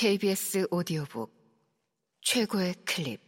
[0.00, 1.34] KBS 오디오북
[2.20, 3.20] 최고의 클립.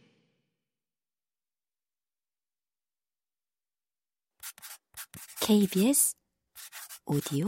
[5.41, 6.15] KBS
[7.07, 7.47] 오디오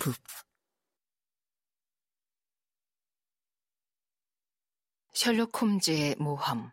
[0.00, 0.16] 북.
[5.12, 6.72] 셜록 홈즈의 모험.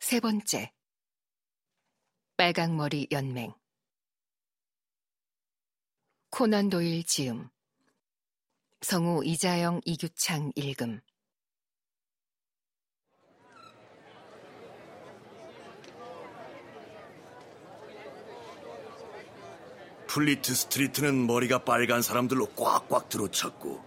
[0.00, 0.74] 세 번째.
[2.36, 3.54] 빨강머리 연맹.
[6.30, 7.48] 코난 도일 지음
[8.80, 11.00] 성우 이자영 이규창 읽음
[20.06, 23.84] 플리트 스트리트는 머리가 빨간 사람들로 꽉꽉 들어찼고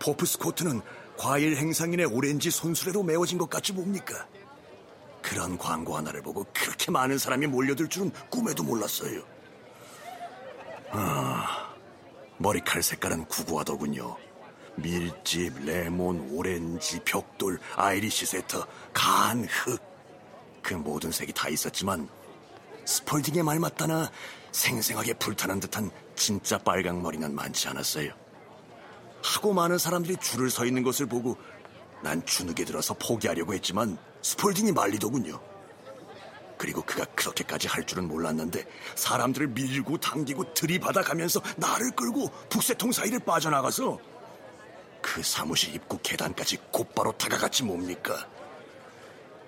[0.00, 0.80] 포프스 코트는
[1.18, 4.26] 과일 행상인의 오렌지 손수레로 메워진 것 같지 뭡니까?
[5.20, 9.22] 그런 광고 하나를 보고 그렇게 많은 사람이 몰려들 줄은 꿈에도 몰랐어요.
[10.92, 11.74] 아,
[12.38, 14.29] 머리칼 색깔은 구구하더군요.
[14.76, 19.80] 밀짚, 레몬, 오렌지, 벽돌, 아이리시 세터, 간, 흙.
[20.62, 22.08] 그 모든 색이 다 있었지만
[22.84, 24.10] 스폴딩의 말 맞다나
[24.52, 28.12] 생생하게 불타는 듯한 진짜 빨강머리는 많지 않았어요.
[29.22, 31.36] 하고 많은 사람들이 줄을 서 있는 것을 보고
[32.02, 35.40] 난 주눅에 들어서 포기하려고 했지만 스폴딩이 말리더군요.
[36.56, 43.20] 그리고 그가 그렇게까지 할 줄은 몰랐는데 사람들을 밀고 당기고 들이받아 가면서 나를 끌고 북새통 사이를
[43.20, 43.98] 빠져나가서
[45.12, 48.28] 그 사무실 입구 계단까지 곧바로 다가갔지 뭡니까?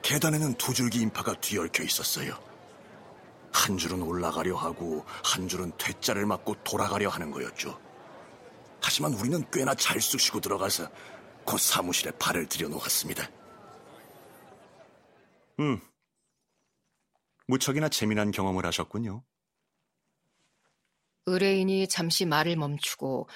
[0.02, 2.36] 계단에는 두 줄기 인파가 뒤얽혀 있었어요.
[3.52, 7.80] 한 줄은 올라가려 하고 한 줄은 퇴짜를 맞고 돌아가려 하는 거였죠.
[8.82, 10.88] 하지만 우리는 꽤나 잘 쑤시고 들어가서
[11.44, 13.30] 곧 사무실에 발을 들여놓았습니다.
[15.60, 15.80] 음,
[17.46, 19.22] 무척이나 재미난 경험을 하셨군요.
[21.26, 23.28] 의뢰인이 잠시 말을 멈추고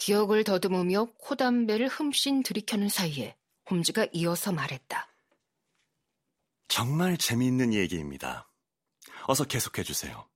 [0.00, 3.36] 기억을 더듬으며 코담배를 흠씬 들이켜는 사이에
[3.70, 5.06] 홈즈가 이어서 말했다.
[6.68, 8.50] 정말 재미있는 얘기입니다.
[9.26, 10.26] 어서 계속해 주세요.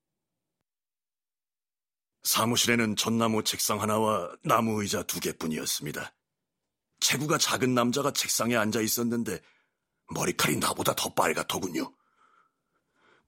[2.25, 6.15] 사무실에는 전나무 책상 하나와 나무 의자 두 개뿐이었습니다.
[7.01, 9.41] 체구가 작은 남자가 책상에 앉아 있었는데
[10.15, 11.91] 머리칼이 나보다 더 빨갛더군요.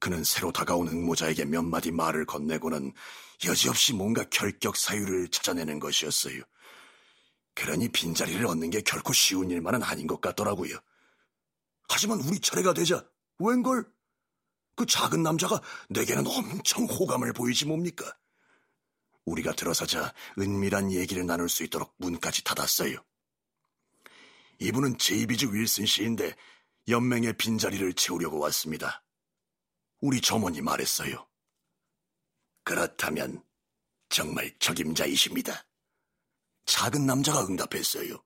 [0.07, 2.93] 그는 새로 다가온 응모자에게 몇 마디 말을 건네고는
[3.45, 6.45] 여지없이 뭔가 결격 사유를 찾아내는 것이었어요.
[7.55, 10.79] 그러니 빈자리를 얻는 게 결코 쉬운 일만은 아닌 것 같더라고요.
[11.89, 13.05] 하지만 우리 차례가 되자
[13.41, 13.85] 웬걸
[14.77, 18.17] 그 작은 남자가 내게는 엄청 호감을 보이지 뭡니까?
[19.25, 22.97] 우리가 들어서자 은밀한 얘기를 나눌 수 있도록 문까지 닫았어요.
[24.61, 26.37] 이분은 제이비즈 윌슨 씨인데
[26.87, 29.03] 연맹의 빈자리를 채우려고 왔습니다.
[30.01, 31.27] 우리 점원이 말했어요.
[32.65, 33.43] 그렇다면
[34.09, 35.65] 정말 적임자이십니다.
[36.67, 38.23] 작은 남자가 응답했어요.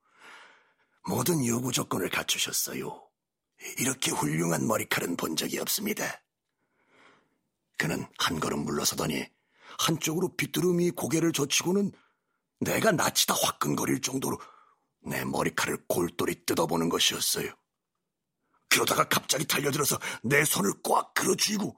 [1.06, 3.08] 모든 요구 조건을 갖추셨어요.
[3.78, 6.22] 이렇게 훌륭한 머리칼은 본 적이 없습니다.
[7.76, 9.26] 그는 한 걸음 물러서더니
[9.78, 11.92] 한쪽으로 비뚤음이 고개를 젖히고는
[12.60, 14.38] 내가 낯이다 화끈거릴 정도로
[15.02, 17.50] 내 머리칼을 골똘히 뜯어보는 것이었어요.
[18.70, 21.76] 그러다가 갑자기 달려들어서 내 손을 꽉 끌어쥐고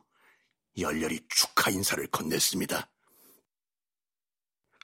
[0.78, 2.88] 열렬히 축하 인사를 건넸습니다.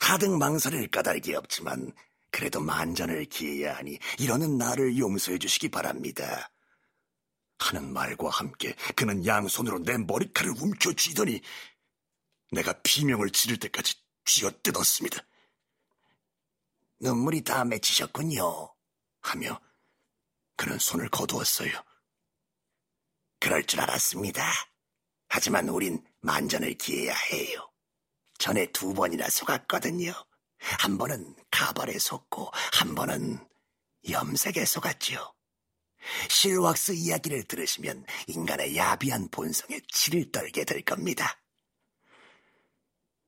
[0.00, 1.92] 가득 망설일 까닭이 없지만
[2.30, 6.50] 그래도 만전을 기해야 하니 이러는 나를 용서해 주시기 바랍니다.
[7.58, 11.40] 하는 말과 함께 그는 양손으로 내 머리칼을 움켜쥐더니
[12.52, 13.94] 내가 비명을 지를 때까지
[14.25, 15.19] 쥐어 뜯었습니다.
[17.00, 18.75] 눈물이 다 맺히셨군요.
[19.20, 19.60] 하며
[20.56, 21.88] 그는 손을 거두었어요.
[23.41, 24.44] 그럴 줄 알았습니다.
[25.28, 27.71] 하지만 우린 만전을 기해야 해요.
[28.38, 30.12] 전에 두 번이나 속았거든요.
[30.59, 33.38] 한 번은 가발에 속고 한 번은
[34.09, 35.34] 염색에 속았지요.
[36.28, 41.41] 실왁스 이야기를 들으시면 인간의 야비한 본성에 치를 떨게 될 겁니다.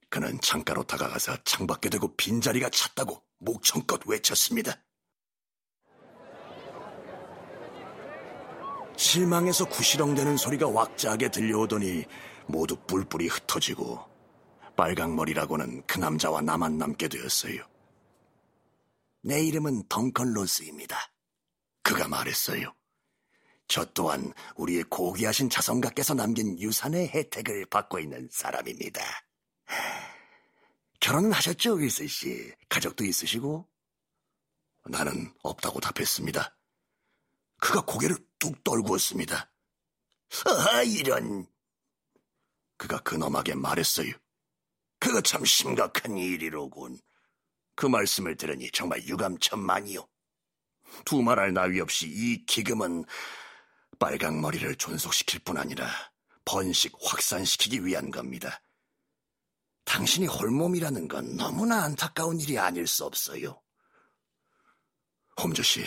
[0.09, 4.83] 그는 창가로 다가가서 창밖에 대고 빈자리가 찼다고 목청껏 외쳤습니다.
[9.01, 12.05] 실망해서 구시렁대는 소리가 왁자하게 들려오더니
[12.47, 13.99] 모두 뿔뿔이 흩어지고
[14.77, 17.67] 빨강머리라고는 그 남자와 나만 남게 되었어요.
[19.23, 20.99] 내 이름은 덩컨 로스입니다.
[21.83, 22.75] 그가 말했어요.
[23.69, 29.01] 저 또한 우리의 고귀하신 자성가께서 남긴 유산의 혜택을 받고 있는 사람입니다.
[31.01, 32.53] 결혼은 하셨죠, 윌슨 씨?
[32.69, 33.67] 가족도 있으시고?
[34.91, 36.55] 나는 없다고 답했습니다.
[37.61, 39.51] 그가 고개를 뚝 떨구었습니다.
[40.47, 41.47] 아, 이런.
[42.77, 44.13] 그가 근엄하게 말했어요.
[44.99, 46.99] 그거 참 심각한 일이로군.
[47.75, 50.07] 그 말씀을 들으니 정말 유감천만이요.
[51.05, 53.05] 두말할 나위 없이 이 기금은
[53.99, 55.89] 빨강머리를 존속시킬 뿐 아니라
[56.45, 58.63] 번식 확산시키기 위한 겁니다.
[59.85, 63.61] 당신이 홀몸이라는 건 너무나 안타까운 일이 아닐 수 없어요.
[65.41, 65.85] 홈저 씨,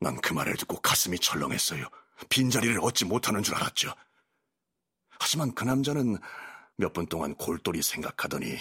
[0.00, 1.84] 난 그 말을 듣고 가슴이 철렁했어요.
[2.28, 3.92] 빈자리를 얻지 못하는 줄 알았죠.
[5.18, 6.18] 하지만 그 남자는
[6.76, 8.58] 몇 분 동안 골똘히 생각하더니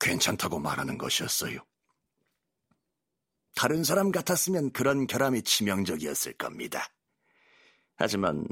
[0.00, 1.60] 괜찮다고 말하는 것이었어요.
[3.54, 6.86] 다른 사람 같았으면 그런 결함이 치명적이었을 겁니다.
[7.96, 8.46] 하지만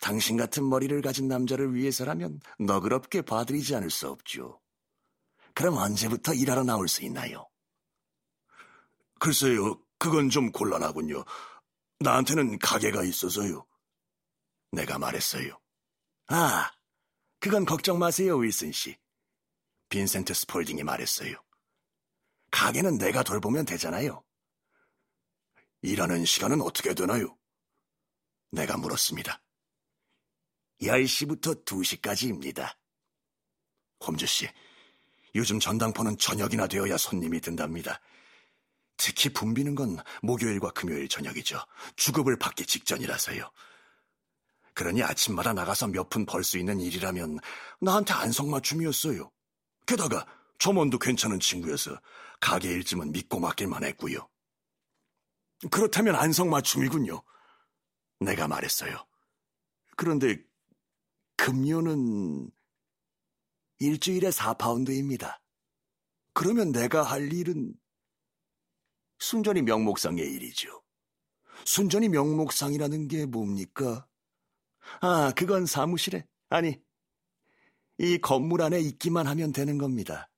[0.00, 4.60] 당신 같은 머리를 가진 남자를 위해서라면 너그럽게 봐드리지 않을 수 없죠.
[5.54, 7.46] 그럼 언제부터 일하러 나올 수 있나요?
[9.20, 11.24] 글쎄요, 그건 좀 곤란하군요.
[12.00, 13.64] 나한테는 가게가 있어서요.
[14.72, 15.56] 내가 말했어요.
[16.26, 16.72] 아,
[17.38, 18.98] 그건 걱정 마세요, 윌슨 씨.
[19.90, 21.36] 빈센트 스폴딩이 말했어요.
[22.50, 24.24] 가게는 내가 돌보면 되잖아요.
[25.82, 27.38] 일하는 시간은 어떻게 되나요?
[28.50, 29.40] 내가 물었습니다.
[30.80, 32.76] 10시부터 2시까지입니다.
[34.04, 34.48] 홈즈 씨,
[35.36, 38.00] 요즘 전당포는 저녁이나 되어야 손님이 든답니다.
[39.04, 41.58] 특히 붐비는 건 목요일과 금요일 저녁이죠.
[41.96, 43.50] 주급을 받기 직전이라서요.
[44.74, 47.40] 그러니 아침마다 나가서 몇 푼 벌 수 있는 일이라면
[47.80, 49.28] 나한테 안성맞춤이었어요.
[49.86, 50.24] 게다가
[50.60, 52.00] 점원도 괜찮은 친구여서
[52.40, 54.28] 가게 일쯤은 믿고 맡길만 했고요.
[55.72, 57.24] 그렇다면 안성맞춤이군요.
[58.20, 59.04] 내가 말했어요.
[59.96, 60.38] 그런데
[61.38, 62.52] 금요는
[63.80, 65.40] 일주일에 4파운드입니다.
[66.34, 67.74] 그러면 내가 할 일은
[69.22, 70.82] 순전히 명목상의 일이죠.
[71.64, 74.04] 순전히 명목상이라는 게 뭡니까?
[75.00, 76.80] 아, 그건 사무실에, 아니,
[77.98, 80.28] 이 건물 안에 있기만 하면 되는 겁니다.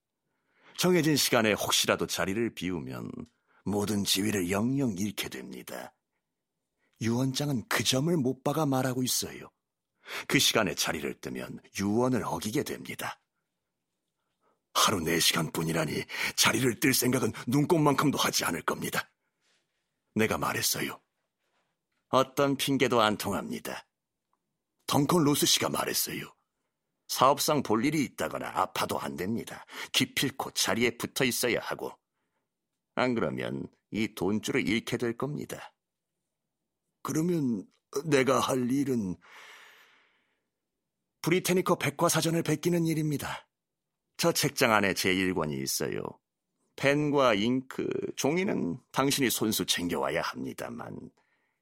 [0.77, 3.11] 정해진 시간에 혹시라도 자리를 비우면
[3.65, 5.95] 모든 지위를 영영 잃게 됩니다.
[7.01, 9.49] 유언장은 그 점을 못 박아 말하고 있어요.
[10.29, 13.19] 그 시간에 자리를 뜨면 유언을 어기게 됩니다.
[14.75, 16.05] 하루 네시간 뿐이라니
[16.37, 19.11] 자리를 뜰 생각은 눈꼽만큼도 하지 않을 겁니다.
[20.15, 21.01] 내가 말했어요.
[22.09, 23.87] 어떤 핑계도 안 통합니다.
[24.87, 26.35] 덩컨 로스 씨가 말했어요.
[27.09, 29.65] 사업상 볼 일이 있다거나 아파도 안 됩니다.
[29.93, 31.97] 기필코 자리에 붙어 있어야 하고.
[32.95, 35.73] 안 그러면 이 돈줄을 잃게 될 겁니다.
[37.03, 37.67] 그러면
[38.05, 39.17] 내가 할 일은
[41.23, 43.47] 브리테니커 백과사전을 베끼는 일입니다.
[44.17, 46.03] 저 책장 안에 제 일권이 있어요.
[46.77, 50.99] 펜과 잉크, 종이는 당신이 손수 챙겨와야 합니다만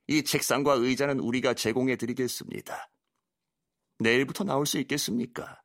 [0.06, 2.90] 이 책상과 의자는 우리가 제공해 드리겠습니다.
[3.98, 5.62] 내일부터 나올 수 있겠습니까?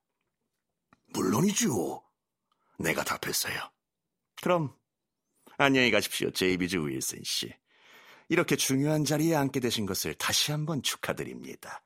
[1.08, 2.04] 물론이죠.
[2.80, 3.56] 내가 답했어요.
[4.42, 4.76] 그럼
[5.58, 7.52] 안녕히 가십시오, 제이비즈 윌슨 씨.
[8.30, 11.84] 이렇게 중요한 자리에 앉게 되신 것을 다시 한번 축하드립니다.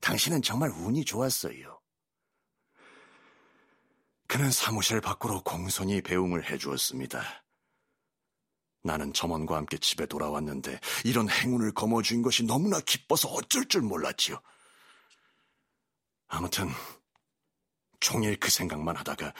[0.00, 1.77] 당신은 정말 운이 좋았어요.
[4.28, 7.44] 그는 사무실 밖으로 공손히 배웅을 해주었습니다.
[8.82, 14.40] 나는 점원과 함께 집에 돌아왔는데 이런 행운을 거머쥔 것이 너무나 기뻐서 어쩔 줄 몰랐지요.
[16.28, 16.68] 아무튼
[18.00, 19.32] 종일 그 생각만 하다가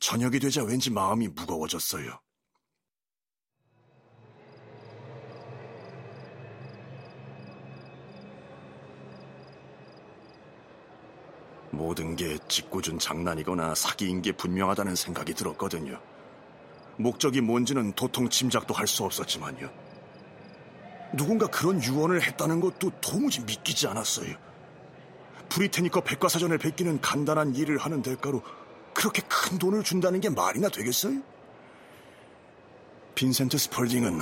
[0.00, 2.18] 저녁이 되자 왠지 마음이 무거워졌어요.
[11.70, 16.00] 모든 게 짓궂은 장난이거나 사기인 게 분명하다는 생각이 들었거든요.
[16.96, 19.70] 목적이 뭔지는 도통 짐작도 할 수 없었지만요.
[21.14, 24.34] 누군가 그런 유언을 했다는 것도 도무지 믿기지 않았어요.
[25.48, 28.42] 브리테니커 백과사전을 베끼는 간단한 일을 하는 대가로
[28.92, 31.22] 그렇게 큰 돈을 준다는 게 말이나 되겠어요?
[33.14, 34.20] 빈센트 스펄딩은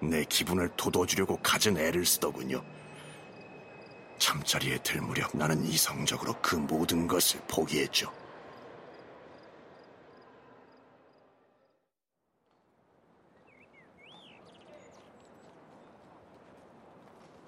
[0.00, 2.62] 내 기분을 돋워주려고 갖은 애를 쓰더군요.
[4.22, 8.12] 잠자리에 들 무렵 나는 이성적으로 그 모든 것을 포기했죠.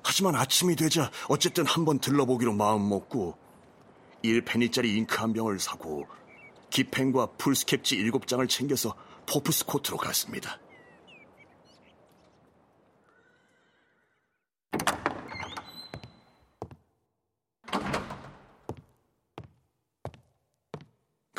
[0.02, 3.38] 하지만 아침이 되자 어쨌든 한번 들러보기로 마음먹고
[4.24, 6.08] 1페니짜리 잉크 한 병을 사고
[6.70, 10.58] 기펜과 풀스캡지 7장을 챙겨서 포프스코트로 갔습니다.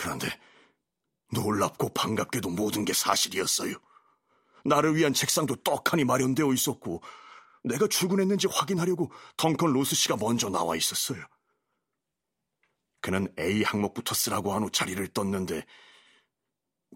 [0.05, 0.27] 그런데
[1.45, 3.75] 놀랍고 반갑게도 모든 게 사실이었어요.
[4.65, 7.01] 나를 위한 책상도 떡하니 마련되어 있었고
[7.63, 11.23] 내가 출근했는지 확인하려고 덩컨 로스 씨가 먼저 나와 있었어요.
[13.01, 15.65] 그는 A 항목부터 쓰라고 한 후 자리를 떴는데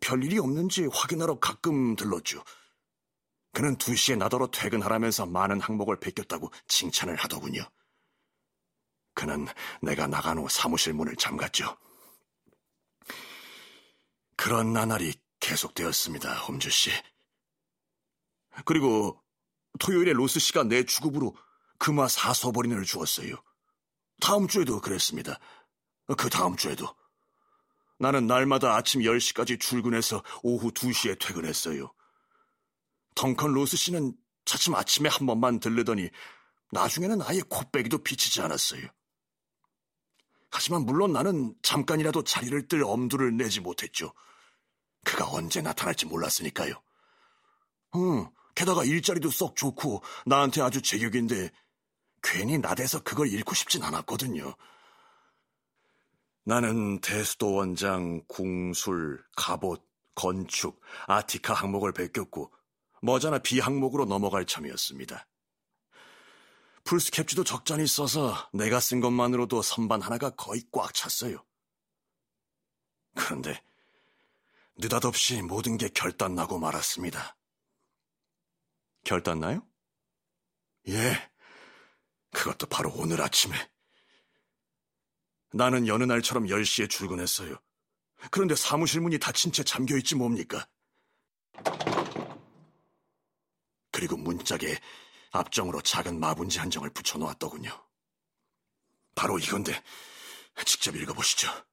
[0.01, 2.43] 별일이 없는지 확인하러 가끔 들렀죠.
[3.53, 7.63] 그는 2시에 나더러 퇴근하라면서 많은 항목을 베꼈다고 칭찬을 하더군요.
[9.13, 9.47] 그는
[9.81, 11.77] 내가 나간 후 사무실 문을 잠갔죠.
[14.41, 16.91] 그런 나날이 계속되었습니다, 홈즈 씨.
[18.63, 19.21] 그리고
[19.79, 21.35] 토요일에 로스 씨가 내 주급으로
[21.77, 23.35] 금화 사서버린을 주었어요.
[24.21, 25.37] 다음 주에도 그랬습니다.
[26.17, 26.87] 그 다음 주에도.
[27.97, 31.91] 나는 날마다 아침 10시까지 출근해서 오후 2시에 퇴근했어요.
[33.15, 34.15] 덩컨 로스 씨는
[34.45, 36.09] 차츰 아침에 한 번만 들르더니
[36.71, 38.87] 나중에는 아예 코빼기도 비치지 않았어요.
[40.49, 44.13] 하지만 물론 나는 잠깐이라도 자리를 뜰 엄두를 내지 못했죠.
[45.03, 46.81] 그가 언제 나타날지 몰랐으니까요.
[47.95, 51.51] 응, 게다가 일자리도 썩 좋고 나한테 아주 제격인데
[52.21, 54.55] 괜히 나대서 그걸 잃고 싶진 않았거든요.
[56.43, 62.51] 나는 대수도 원장, 궁술, 갑옷, 건축, 아티카 항목을 베꼈고
[63.01, 65.25] 머자나 비 항목으로 넘어갈 참이었습니다.
[66.83, 71.45] 풀스캡지도 적잖이 써서 내가 쓴 것만으로도 선반 하나가 거의 꽉 찼어요.
[73.15, 73.61] 그런데
[74.81, 77.35] 느닷없이 모든 게 결단나고 말았습니다.
[79.03, 79.67] 결단나요?
[80.87, 81.29] 예,
[82.31, 83.55] 그것도 바로 오늘 아침에.
[85.51, 87.57] 나는 여느 날처럼 10시에 출근했어요.
[88.31, 90.65] 그런데 사무실 문이 닫힌 채 잠겨있지 뭡니까?
[93.91, 94.79] 그리고 문짝에
[95.31, 97.69] 앞정으로 작은 마분지 한 장을 붙여놓았더군요.
[99.13, 99.83] 바로 이건데
[100.65, 101.68] 직접 읽어보시죠.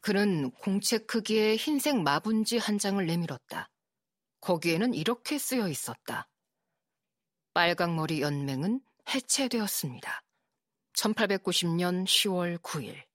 [0.00, 3.70] 그는 공책 크기의 흰색 마분지 한 장을 내밀었다.
[4.40, 6.28] 거기에는 이렇게 쓰여 있었다.
[7.54, 8.80] 빨강머리 연맹은
[9.12, 10.22] 해체되었습니다.
[10.94, 13.07] 1890년 10월 9일.